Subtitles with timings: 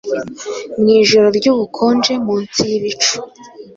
[0.79, 3.13] Mwijoro ryubukonje munsi y’ ibicu